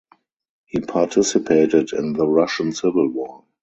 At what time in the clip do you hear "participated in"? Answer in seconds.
0.79-2.13